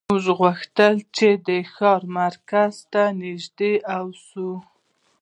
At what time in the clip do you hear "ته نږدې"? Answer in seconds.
2.91-3.73